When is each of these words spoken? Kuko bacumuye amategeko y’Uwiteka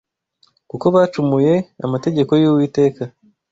Kuko 0.69 0.85
bacumuye 0.95 1.53
amategeko 1.85 2.31
y’Uwiteka 2.41 3.01